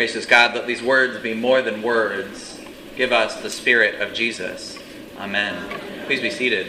[0.00, 2.58] Gracious God, let these words be more than words.
[2.96, 4.78] Give us the Spirit of Jesus.
[5.18, 5.54] Amen.
[6.06, 6.68] Please be seated.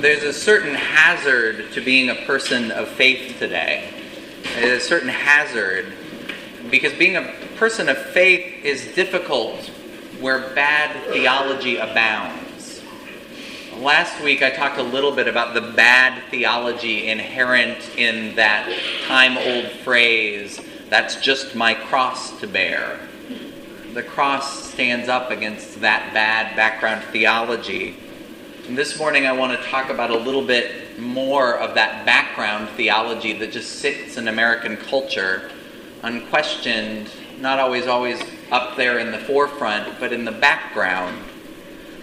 [0.00, 3.94] There's a certain hazard to being a person of faith today.
[4.56, 5.92] There's a certain hazard
[6.68, 9.66] because being a person of faith is difficult
[10.18, 12.49] where bad theology abounds.
[13.80, 18.70] Last week I talked a little bit about the bad theology inherent in that
[19.06, 23.00] time old phrase, that's just my cross to bear.
[23.94, 27.96] The cross stands up against that bad background theology.
[28.68, 32.68] And this morning I want to talk about a little bit more of that background
[32.76, 35.50] theology that just sits in American culture,
[36.02, 37.08] unquestioned,
[37.38, 38.20] not always always
[38.52, 41.18] up there in the forefront, but in the background.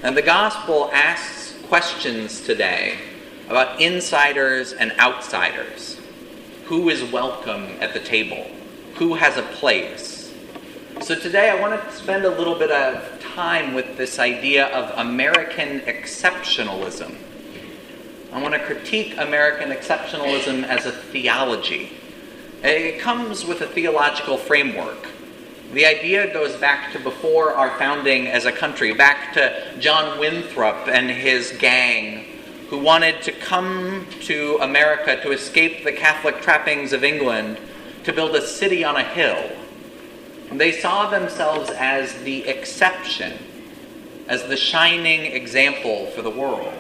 [0.02, 1.37] And the gospel asks
[1.68, 2.98] questions today
[3.50, 6.00] about insiders and outsiders.
[6.68, 8.48] Who is welcome at the table?
[8.96, 10.34] Who has a place?
[11.02, 14.98] So today I want to spend a little bit of time with this idea of
[14.98, 17.18] American exceptionalism.
[18.32, 21.92] I want to critique American exceptionalism as a theology.
[22.64, 25.10] It comes with a theological framework.
[25.74, 30.88] The idea goes back to before our founding as a country, back to John Winthrop
[30.88, 32.24] and his gang,
[32.70, 37.60] who wanted to come to America to escape the Catholic trappings of England
[38.06, 39.52] to build a city on a hill.
[40.54, 43.38] They saw themselves as the exception,
[44.30, 46.74] as the shining example for the world.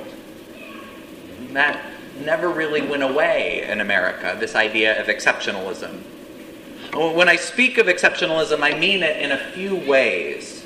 [1.51, 1.83] That
[2.23, 6.01] never really went away in America, this idea of exceptionalism.
[6.93, 10.65] When I speak of exceptionalism, I mean it in a few ways.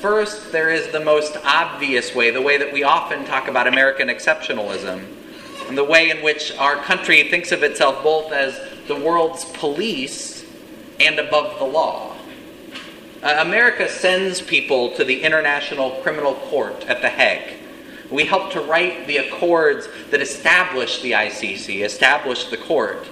[0.00, 4.08] First, there is the most obvious way, the way that we often talk about American
[4.08, 5.04] exceptionalism,
[5.68, 10.44] and the way in which our country thinks of itself both as the world's police
[10.98, 12.16] and above the law.
[13.22, 17.56] Uh, America sends people to the International Criminal Court at The Hague.
[18.10, 23.06] We help to write the accords that establish the ICC, establish the court.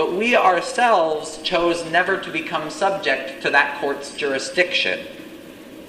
[0.00, 5.06] But we ourselves chose never to become subject to that court's jurisdiction.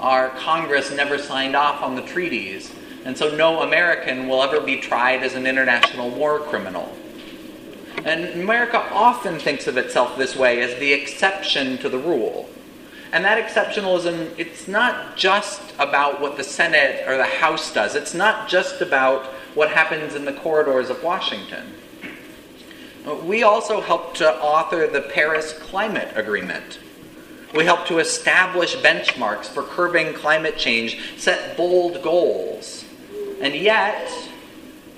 [0.02, 4.82] Our Congress never signed off on the treaties, and so no American will ever be
[4.82, 6.94] tried as an international war criminal.
[8.04, 12.50] And America often thinks of itself this way as the exception to the rule.
[13.14, 17.96] And that exceptionalism, it's not just about what the Senate or the House does.
[17.96, 21.76] It's not just about what happens in the corridors of Washington.
[23.24, 26.80] We also helped to author the Paris Climate Agreement.
[27.54, 32.86] We helped to establish benchmarks for curbing climate change, set bold goals.
[33.42, 34.10] And yet,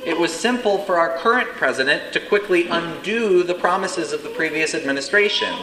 [0.05, 4.75] it was simple for our current president to quickly undo the promises of the previous
[4.75, 5.53] administration.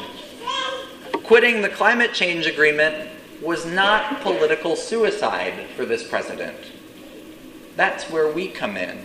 [1.22, 3.10] Quitting the climate change agreement
[3.42, 6.56] was not political suicide for this president.
[7.76, 8.98] That's where we come in.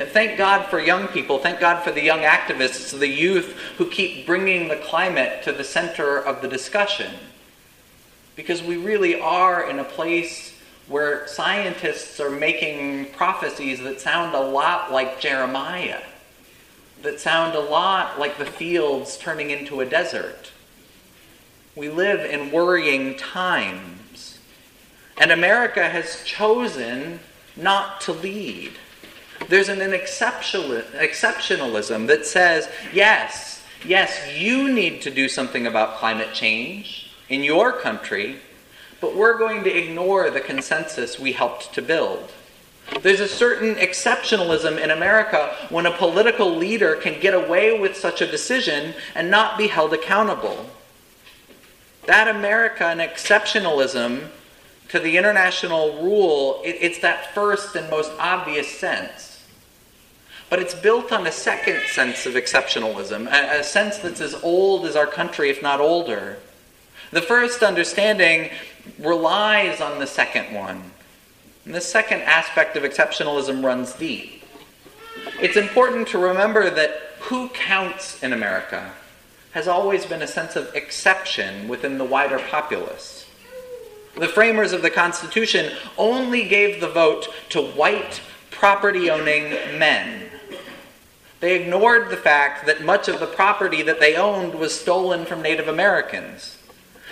[0.00, 1.38] And thank God for young people.
[1.38, 5.62] Thank God for the young activists, the youth who keep bringing the climate to the
[5.62, 7.12] center of the discussion.
[8.34, 10.54] Because we really are in a place
[10.88, 16.00] where scientists are making prophecies that sound a lot like Jeremiah,
[17.02, 20.50] that sound a lot like the fields turning into a desert.
[21.76, 24.38] We live in worrying times.
[25.18, 27.20] And America has chosen
[27.54, 28.72] not to lead.
[29.50, 36.32] There's an, an exceptionalism that says, yes, yes, you need to do something about climate
[36.32, 38.36] change in your country,
[39.00, 42.30] but we're going to ignore the consensus we helped to build.
[43.02, 48.22] There's a certain exceptionalism in America when a political leader can get away with such
[48.22, 50.66] a decision and not be held accountable.
[52.06, 54.28] That America exceptionalism
[54.90, 59.29] to the international rule, it, it's that first and most obvious sense.
[60.50, 64.84] But it's built on a second sense of exceptionalism, a, a sense that's as old
[64.84, 66.38] as our country, if not older.
[67.12, 68.50] The first understanding
[68.98, 70.90] relies on the second one.
[71.64, 74.42] And the second aspect of exceptionalism runs deep.
[75.40, 78.92] It's important to remember that who counts in America
[79.52, 83.26] has always been a sense of exception within the wider populace.
[84.16, 88.20] The framers of the Constitution only gave the vote to white,
[88.50, 90.29] property owning men.
[91.40, 95.42] They ignored the fact that much of the property that they owned was stolen from
[95.42, 96.58] Native Americans.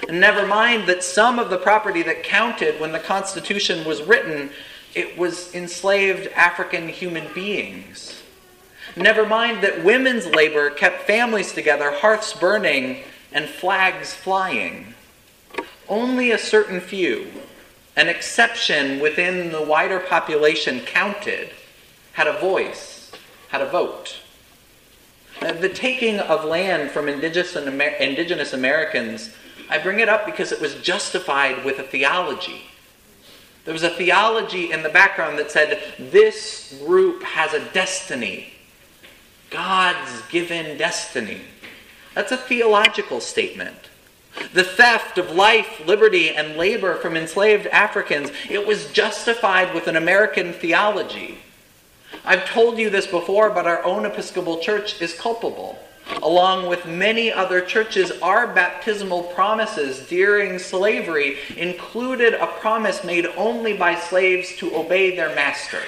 [0.06, 4.50] And never mind that some of the property that counted when the Constitution was written,
[4.94, 8.22] it was enslaved African human beings.
[8.96, 14.94] Never mind that women's labor kept families together, hearths burning, and flags flying.
[15.88, 17.30] Only a certain few,
[17.96, 21.50] an exception within the wider population, counted,
[22.12, 22.97] had a voice,
[23.48, 24.20] had a vote.
[25.40, 29.30] The taking of land from indigenous, indigenous Americans,
[29.70, 32.62] I bring it up because it was justified with a theology.
[33.64, 38.52] There was a theology in the background that said this group has a destiny,
[39.50, 41.42] God's given destiny.
[42.14, 43.76] That's a theological statement.
[44.54, 49.96] The theft of life, liberty, and labor from enslaved Africans, it was justified with an
[49.96, 51.38] American theology.
[52.24, 55.78] I've told you this before, but our own Episcopal Church is culpable.
[56.22, 63.76] Along with many other churches, our baptismal promises during slavery included a promise made only
[63.76, 65.80] by slaves to obey their master.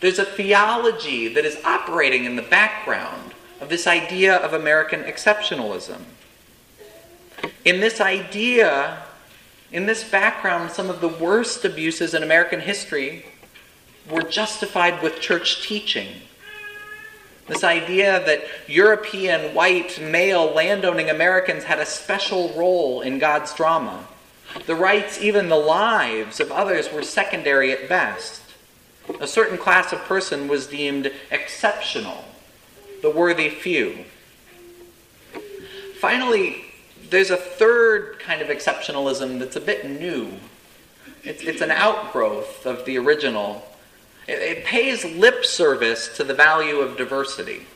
[0.00, 6.00] There's a theology that is operating in the background of this idea of American exceptionalism.
[7.64, 9.02] In this idea,
[9.70, 13.24] in this background, some of the worst abuses in American history
[14.08, 16.08] were justified with church teaching.
[17.48, 24.06] This idea that European, white, male, landowning Americans had a special role in God's drama.
[24.66, 28.42] The rights, even the lives of others, were secondary at best.
[29.20, 32.24] A certain class of person was deemed exceptional,
[33.02, 34.04] the worthy few.
[36.00, 36.64] Finally,
[37.10, 40.32] there's a third kind of exceptionalism that's a bit new.
[41.24, 43.66] It's, it's an outgrowth of the original.
[44.26, 47.66] It, it pays lip service to the value of diversity.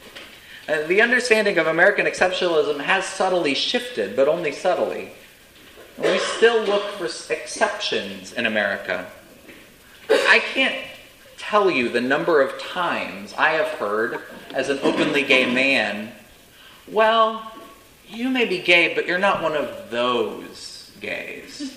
[0.69, 5.12] Uh, the understanding of American exceptionalism has subtly shifted, but only subtly.
[5.99, 9.06] We still look for exceptions in America.
[10.08, 10.76] I can't
[11.37, 14.20] tell you the number of times I have heard,
[14.55, 16.12] as an openly gay man,
[16.91, 17.52] well,
[18.08, 21.76] you may be gay, but you're not one of those gays.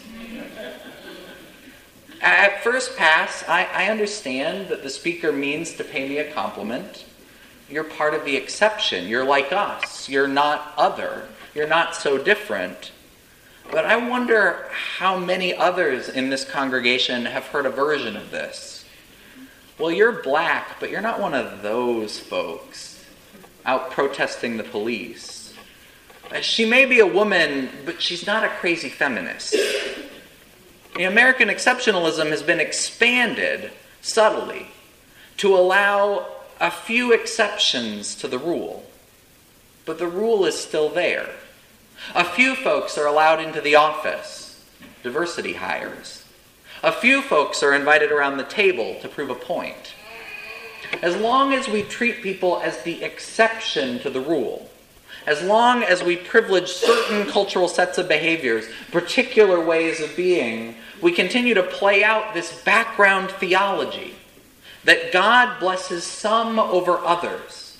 [2.21, 7.05] At first pass, I, I, understand that the speaker means to pay me a compliment.
[7.69, 9.07] You're part of the exception.
[9.07, 10.09] You're like us.
[10.09, 11.27] You're not other.
[11.53, 12.91] You're not so different.
[13.69, 18.85] But I wonder how many others in this congregation have heard a version of this.
[19.77, 23.05] Well, you're black, but you're not one of those folks
[23.65, 25.53] out protesting the police.
[26.31, 29.55] Uh, she may be a woman, but she's not a crazy feminist.
[31.05, 33.71] American exceptionalism has been expanded
[34.01, 34.67] subtly
[35.37, 36.25] to allow
[36.59, 38.83] a few exceptions to the rule,
[39.85, 41.29] but the rule is still there.
[42.15, 44.63] A few folks are allowed into the office,
[45.03, 46.23] diversity hires.
[46.83, 49.93] A few folks are invited around the table to prove a point.
[51.01, 54.69] As long as we treat people as the exception to the rule,
[55.27, 61.11] as long as we privilege certain cultural sets of behaviors, particular ways of being, we
[61.11, 64.15] continue to play out this background theology
[64.85, 67.77] that God blesses some over others.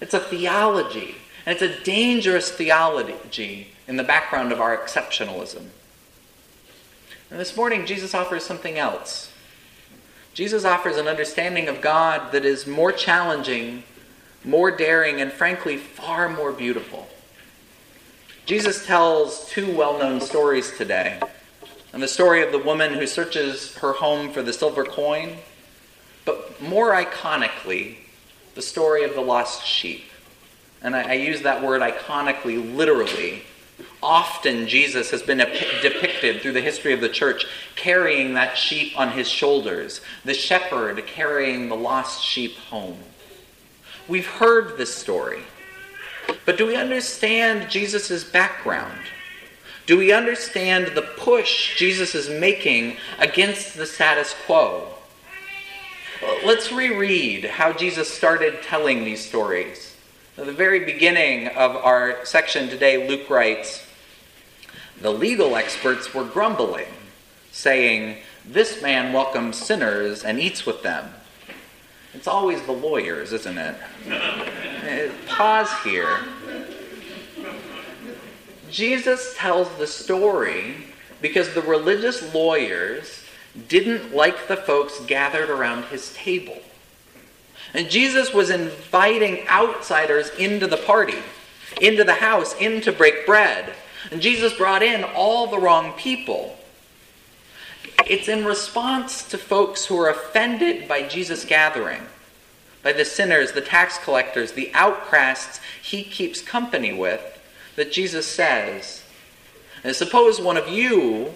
[0.00, 1.14] It's a theology,
[1.46, 5.66] and it's a dangerous theology in the background of our exceptionalism.
[7.30, 9.30] And this morning, Jesus offers something else.
[10.34, 13.84] Jesus offers an understanding of God that is more challenging,
[14.48, 17.06] more daring, and frankly, far more beautiful.
[18.46, 21.20] Jesus tells two well known stories today
[21.92, 25.36] and the story of the woman who searches her home for the silver coin,
[26.24, 27.96] but more iconically,
[28.54, 30.04] the story of the lost sheep.
[30.80, 33.42] And I, I use that word iconically literally.
[34.02, 39.12] Often Jesus has been depicted through the history of the church carrying that sheep on
[39.12, 42.98] his shoulders, the shepherd carrying the lost sheep home.
[44.08, 45.42] We've heard this story,
[46.46, 48.98] but do we understand Jesus' background?
[49.84, 54.88] Do we understand the push Jesus is making against the status quo?
[56.42, 59.94] Let's reread how Jesus started telling these stories.
[60.38, 63.84] At the very beginning of our section today, Luke writes
[65.02, 66.88] The legal experts were grumbling,
[67.52, 71.10] saying, This man welcomes sinners and eats with them.
[72.18, 73.76] It's always the lawyers, isn't it?
[74.10, 76.18] Uh, pause here.
[78.72, 80.74] Jesus tells the story
[81.22, 83.22] because the religious lawyers
[83.68, 86.58] didn't like the folks gathered around his table.
[87.72, 91.18] And Jesus was inviting outsiders into the party,
[91.80, 93.72] into the house, in to break bread.
[94.10, 96.57] And Jesus brought in all the wrong people.
[98.08, 102.00] It's in response to folks who are offended by Jesus' gathering,
[102.82, 107.20] by the sinners, the tax collectors, the outcasts he keeps company with,
[107.76, 109.02] that Jesus says,
[109.84, 111.34] and suppose one of you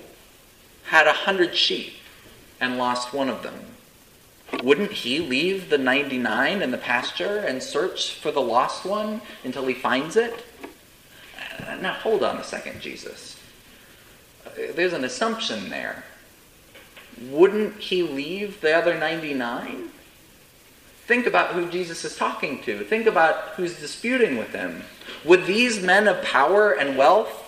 [0.84, 1.94] had a hundred sheep
[2.58, 3.54] and lost one of them.
[4.62, 9.66] Wouldn't he leave the 99 in the pasture and search for the lost one until
[9.66, 10.44] he finds it?
[11.80, 13.38] Now, hold on a second, Jesus.
[14.74, 16.04] There's an assumption there.
[17.20, 19.90] Wouldn't he leave the other 99?
[21.06, 22.84] Think about who Jesus is talking to.
[22.84, 24.84] Think about who's disputing with him.
[25.24, 27.42] Would these men of power and wealth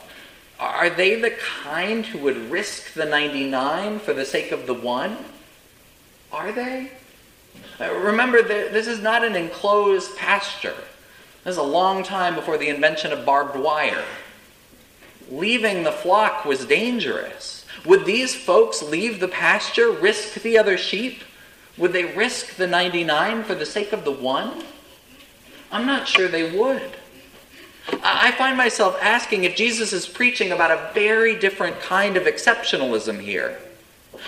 [0.59, 5.17] are they the kind who would risk the 99 for the sake of the one?
[6.33, 6.91] Are they?
[7.81, 10.77] Uh, remember, this is not an enclosed pasture.
[11.43, 14.05] This is a long time before the invention of barbed wire.
[15.31, 17.64] Leaving the flock was dangerous.
[17.85, 21.23] Would these folks leave the pasture, risk the other sheep?
[21.77, 24.65] Would they risk the 99 for the sake of the one?
[25.71, 26.97] I'm not sure they would.
[28.03, 33.21] I find myself asking if Jesus is preaching about a very different kind of exceptionalism
[33.21, 33.59] here.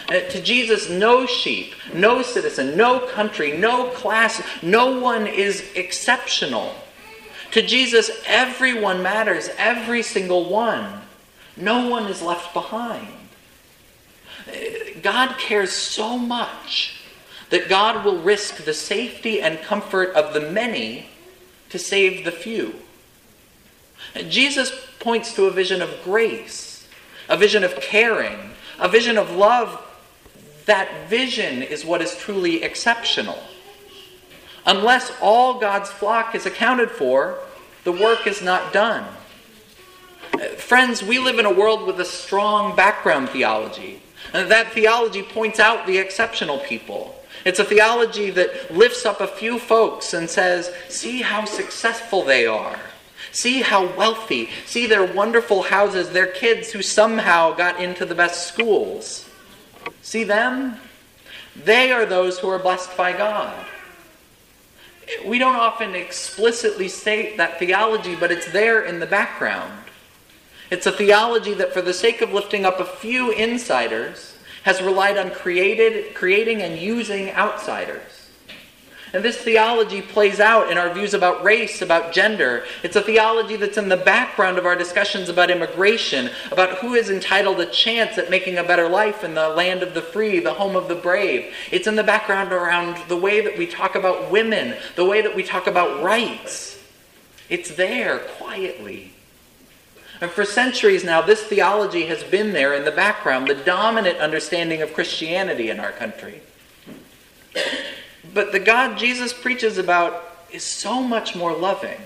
[0.09, 6.75] Uh, to Jesus, no sheep, no citizen, no country, no class, no one is exceptional.
[7.53, 11.01] To Jesus, everyone matters, every single one.
[11.57, 13.09] No one is left behind.
[15.03, 17.01] God cares so much
[17.51, 21.07] that God will risk the safety and comfort of the many
[21.71, 22.75] to save the few.
[24.29, 26.89] Jesus points to a vision of grace,
[27.29, 29.83] a vision of caring, a vision of love.
[30.67, 33.39] That vision is what is truly exceptional.
[34.65, 37.39] Unless all God's flock is accounted for,
[37.85, 39.05] the work is not done.
[40.57, 44.03] Friends, we live in a world with a strong background theology.
[44.33, 47.15] And that theology points out the exceptional people.
[47.45, 52.47] It's a theology that lifts up a few folks and says, see how successful they
[52.47, 52.79] are.
[53.31, 54.49] See how wealthy.
[54.65, 59.29] See their wonderful houses, their kids who somehow got into the best schools.
[60.03, 60.79] See them?
[61.55, 63.55] They are those who are blessed by God.
[65.25, 69.73] We don't often explicitly state that theology, but it's there in the background.
[70.71, 75.17] It's a theology that, for the sake of lifting up a few insiders, has relied
[75.17, 78.17] on created, creating and using outsiders.
[79.13, 82.65] And this theology plays out in our views about race, about gender.
[82.83, 87.09] It's a theology that's in the background of our discussions about immigration, about who is
[87.09, 90.53] entitled a chance at making a better life in the land of the free, the
[90.53, 91.55] home of the brave.
[91.71, 95.37] It's in the background around the way that we talk about women, the way that
[95.37, 96.79] we talk about rights.
[97.49, 99.13] It's there quietly.
[100.21, 104.81] And for centuries now, this theology has been there in the background, the dominant understanding
[104.83, 106.41] of Christianity in our country.
[108.33, 112.01] But the God Jesus preaches about is so much more loving,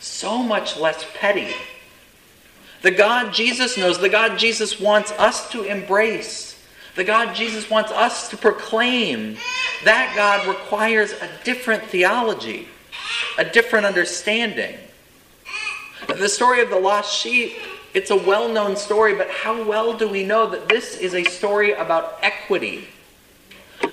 [0.00, 1.52] so much less petty.
[2.82, 6.62] The God Jesus knows, the God Jesus wants us to embrace,
[6.96, 9.36] the God Jesus wants us to proclaim,
[9.84, 12.68] that God requires a different theology,
[13.38, 14.76] a different understanding.
[16.06, 17.56] The story of the lost sheep,
[17.94, 21.24] it's a well known story, but how well do we know that this is a
[21.24, 22.88] story about equity?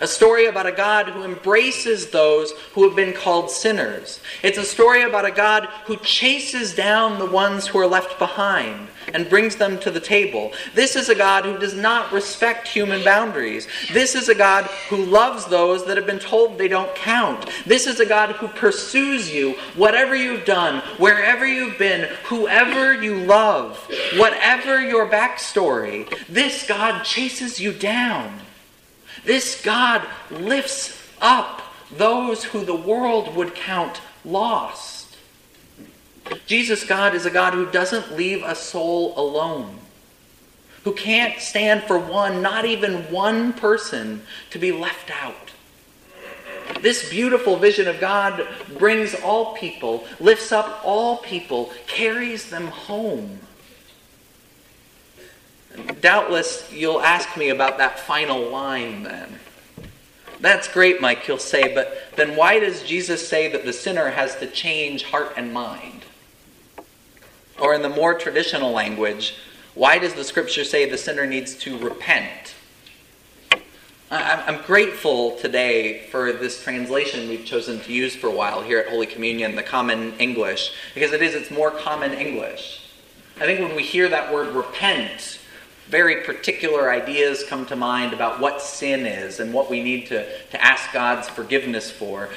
[0.01, 4.19] A story about a God who embraces those who have been called sinners.
[4.41, 8.87] It's a story about a God who chases down the ones who are left behind
[9.13, 10.53] and brings them to the table.
[10.73, 13.67] This is a God who does not respect human boundaries.
[13.93, 17.47] This is a God who loves those that have been told they don't count.
[17.67, 23.17] This is a God who pursues you, whatever you've done, wherever you've been, whoever you
[23.17, 23.77] love,
[24.17, 26.11] whatever your backstory.
[26.27, 28.39] This God chases you down.
[29.25, 31.61] This God lifts up
[31.95, 35.17] those who the world would count lost.
[36.45, 39.79] Jesus, God, is a God who doesn't leave a soul alone,
[40.83, 45.51] who can't stand for one, not even one person, to be left out.
[46.81, 53.39] This beautiful vision of God brings all people, lifts up all people, carries them home.
[56.01, 59.39] Doubtless, you'll ask me about that final line then.
[60.39, 64.35] That's great, Mike, you'll say, but then why does Jesus say that the sinner has
[64.37, 66.05] to change heart and mind?
[67.59, 69.35] Or in the more traditional language,
[69.75, 72.55] why does the scripture say the sinner needs to repent?
[74.09, 78.89] I'm grateful today for this translation we've chosen to use for a while here at
[78.89, 82.81] Holy Communion, the Common English, because it is its more common English.
[83.37, 85.39] I think when we hear that word repent,
[85.91, 90.25] very particular ideas come to mind about what sin is and what we need to,
[90.49, 92.29] to ask God's forgiveness for.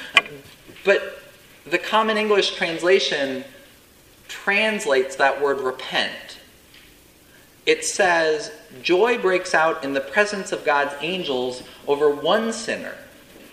[0.83, 1.21] But
[1.65, 3.45] the Common English translation
[4.27, 6.37] translates that word repent.
[7.65, 8.51] It says,
[8.83, 12.95] Joy breaks out in the presence of God's angels over one sinner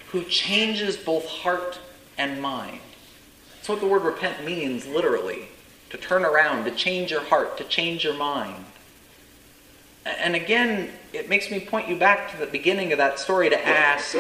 [0.08, 1.78] who changes both heart
[2.18, 2.80] and mind.
[3.54, 5.48] That's what the word repent means, literally
[5.90, 8.64] to turn around, to change your heart, to change your mind.
[10.04, 13.66] And again, it makes me point you back to the beginning of that story to
[13.66, 14.16] ask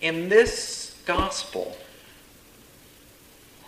[0.00, 1.76] in this gospel,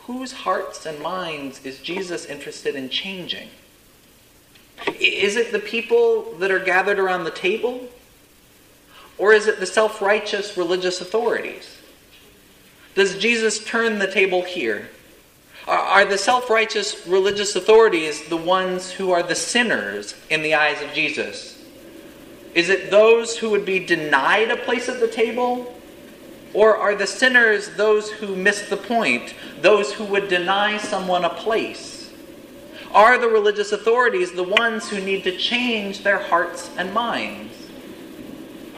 [0.04, 3.48] whose hearts and minds is Jesus interested in changing?
[4.98, 7.88] Is it the people that are gathered around the table?
[9.16, 11.78] Or is it the self righteous religious authorities?
[12.94, 14.90] Does Jesus turn the table here?
[15.66, 20.82] Are the self righteous religious authorities the ones who are the sinners in the eyes
[20.82, 21.64] of Jesus?
[22.54, 25.74] Is it those who would be denied a place at the table?
[26.52, 31.30] Or are the sinners those who miss the point, those who would deny someone a
[31.30, 32.12] place?
[32.92, 37.52] Are the religious authorities the ones who need to change their hearts and minds?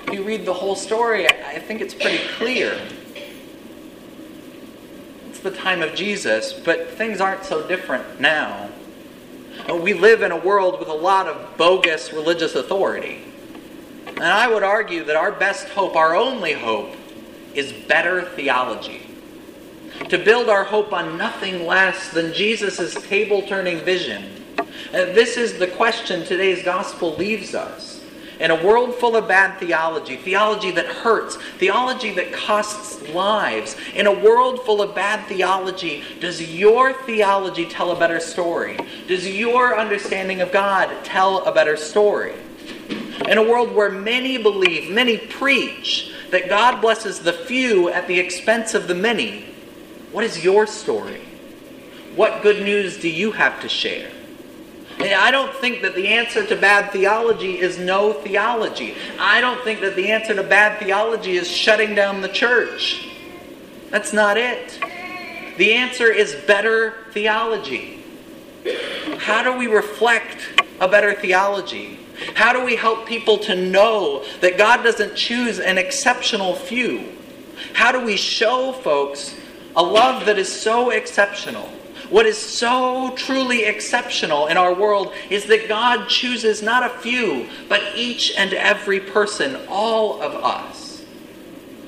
[0.07, 2.81] If you read the whole story, I think it's pretty clear.
[5.47, 8.69] The time of Jesus, but things aren't so different now.
[9.73, 13.23] We live in a world with a lot of bogus religious authority.
[14.09, 16.97] And I would argue that our best hope, our only hope,
[17.55, 19.07] is better theology.
[20.09, 24.43] To build our hope on nothing less than Jesus' table turning vision.
[24.59, 27.96] Uh, this is the question today's gospel leaves us.
[28.39, 34.07] In a world full of bad theology, theology that hurts, theology that costs lives, in
[34.07, 38.79] a world full of bad theology, does your theology tell a better story?
[39.09, 42.35] Does your understanding of God tell a better story?
[43.27, 48.21] In a world where many believe, many preach, that God blesses the few at the
[48.21, 49.47] expense of the many.
[50.13, 51.23] What is your story?
[52.15, 54.11] What good news do you have to share?
[54.99, 58.95] I don't think that the answer to bad theology is no theology.
[59.19, 63.09] I don't think that the answer to bad theology is shutting down the church.
[63.91, 64.79] That's not it.
[65.59, 68.05] The answer is better theology.
[69.19, 71.99] How do we reflect a better theology?
[72.35, 77.13] How do we help people to know that God doesn't choose an exceptional few?
[77.75, 79.37] How do we show folks
[79.75, 81.69] a love that is so exceptional?
[82.11, 87.49] What is so truly exceptional in our world is that God chooses not a few,
[87.69, 91.05] but each and every person, all of us.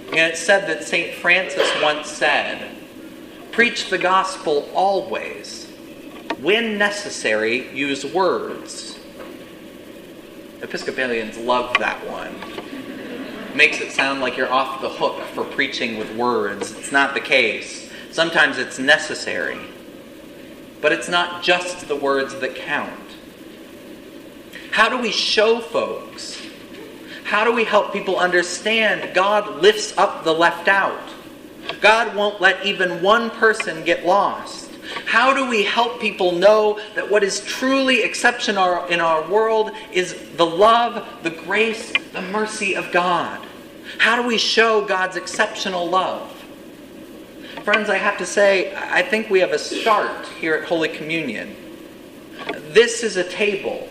[0.09, 1.15] And it's said that St.
[1.15, 2.75] Francis once said,
[3.53, 5.67] Preach the gospel always.
[6.41, 8.99] When necessary, use words
[10.63, 12.35] Episcopalians love that one.
[13.57, 16.73] Makes it sound like you're off the hook for preaching with words.
[16.73, 17.91] It's not the case.
[18.11, 19.61] Sometimes it's necessary.
[20.81, 22.93] But it's not just the words that count.
[24.71, 26.41] How do we show folks?
[27.25, 31.01] How do we help people understand God lifts up the left out?
[31.81, 34.71] God won't let even one person get lost.
[35.05, 40.17] How do we help people know that what is truly exceptional in our world is
[40.37, 43.45] the love, the grace, the mercy of God?
[43.99, 46.38] How do we show God's exceptional love?
[47.69, 51.55] Friends, I have to say, I think we have a start here at Holy Communion.
[52.71, 53.87] This is a table.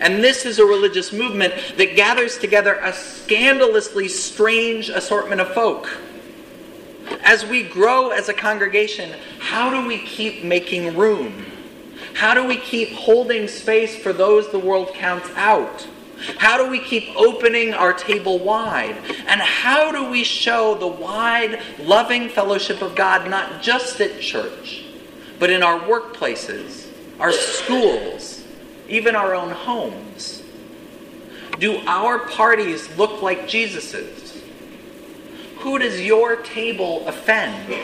[0.00, 5.90] And this is a religious movement that gathers together a scandalously strange assortment of folk
[7.22, 11.44] as we grow as a congregation, how do we keep making room?
[12.14, 15.86] How do we keep holding space for those the world counts out?
[16.36, 18.96] How do we keep opening our table wide?
[19.26, 24.84] And how do we show the wide, loving fellowship of God not just at church,
[25.38, 28.44] but in our workplaces, our schools,
[28.88, 30.42] even our own homes?
[31.58, 34.42] Do our parties look like Jesus's?
[35.58, 37.74] Who does your table offend?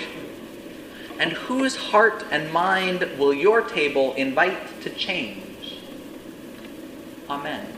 [1.19, 5.79] And whose heart and mind will your table invite to change?
[7.29, 7.76] Amen.